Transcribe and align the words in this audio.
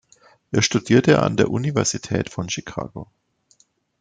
Er 0.49 0.63
studierte 0.63 1.21
an 1.21 1.37
der 1.37 1.51
Universität 1.51 2.31
von 2.31 2.49
Chicago. 2.49 3.11